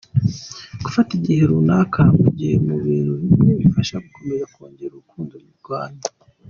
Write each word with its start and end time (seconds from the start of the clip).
Gufata 0.83 1.09
igihe 1.19 1.41
runaka 1.49 1.99
muhugiye 2.13 2.55
mu 2.67 2.75
bintu 2.85 3.11
bimwe 3.21 3.49
bifasha 3.59 3.95
gukomeza 4.05 4.51
kongera 4.53 4.91
urukundo 4.93 5.33
rwanyu. 5.61 6.01